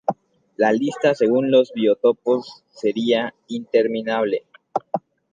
La 0.57 0.73
lista 0.73 1.13
según 1.13 1.51
los 1.51 1.73
biotopos 1.73 2.63
sería 2.73 3.35
interminable. 3.47 4.47